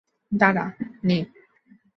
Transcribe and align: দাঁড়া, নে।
দাঁড়া, 0.31 0.65
নে। 1.03 1.17